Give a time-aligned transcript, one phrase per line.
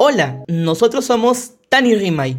[0.00, 2.36] Hola, nosotros somos Tani Rimay.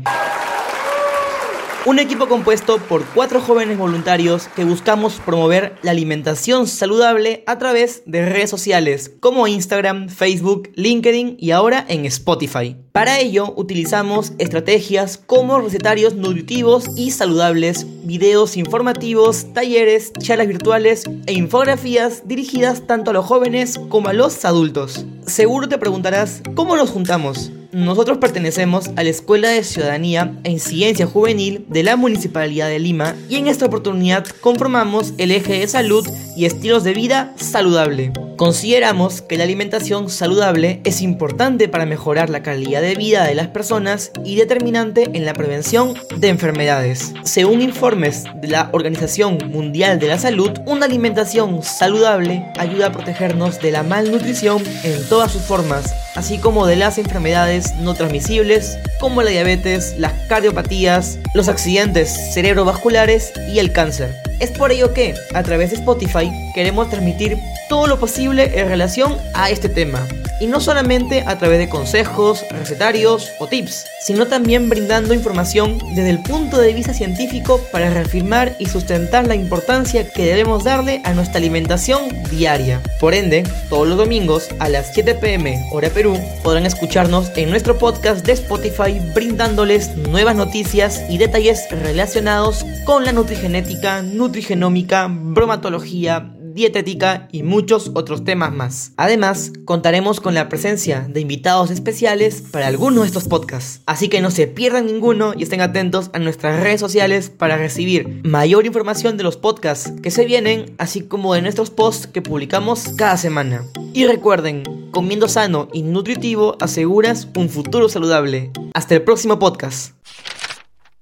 [1.86, 8.04] Un equipo compuesto por cuatro jóvenes voluntarios que buscamos promover la alimentación saludable a través
[8.06, 12.76] de redes sociales como Instagram, Facebook, LinkedIn y ahora en Spotify.
[12.92, 21.34] Para ello utilizamos estrategias como recetarios nutritivos y saludables, videos informativos, talleres, charlas virtuales e
[21.34, 25.06] infografías dirigidas tanto a los jóvenes como a los adultos.
[25.26, 27.54] Seguro te preguntarás, ¿cómo nos juntamos?
[27.72, 33.16] Nosotros pertenecemos a la Escuela de Ciudadanía e Ciencia Juvenil de la Municipalidad de Lima
[33.30, 36.08] y en esta oportunidad conformamos el eje de salud
[36.40, 38.14] y estilos de vida saludable.
[38.38, 43.50] Consideramos que la alimentación saludable es importante para mejorar la calidad de vida de las
[43.50, 47.14] personas y determinante en la prevención de enfermedades.
[47.26, 53.60] Según informes de la Organización Mundial de la Salud, una alimentación saludable ayuda a protegernos
[53.60, 59.24] de la malnutrición en todas sus formas, así como de las enfermedades no transmisibles como
[59.24, 64.29] la diabetes, las cardiopatías, los accidentes cerebrovasculares y el cáncer.
[64.40, 67.38] Es por ello que, a través de Spotify, queremos transmitir
[67.68, 70.08] todo lo posible en relación a este tema.
[70.40, 76.10] Y no solamente a través de consejos, recetarios o tips, sino también brindando información desde
[76.10, 81.14] el punto de vista científico para reafirmar y sustentar la importancia que debemos darle a
[81.14, 82.82] nuestra alimentación diaria.
[83.00, 87.78] Por ende, todos los domingos a las 7 pm hora Perú podrán escucharnos en nuestro
[87.78, 97.28] podcast de Spotify brindándoles nuevas noticias y detalles relacionados con la nutrigenética, nutrigenómica, bromatología, dietética
[97.32, 98.92] y muchos otros temas más.
[98.98, 103.82] Además, contaremos con la presencia de invitados especiales para algunos de estos podcasts.
[103.86, 108.22] Así que no se pierdan ninguno y estén atentos a nuestras redes sociales para recibir
[108.24, 112.90] mayor información de los podcasts que se vienen, así como de nuestros posts que publicamos
[112.98, 113.64] cada semana.
[113.94, 118.52] Y recuerden, comiendo sano y nutritivo aseguras un futuro saludable.
[118.74, 119.94] Hasta el próximo podcast.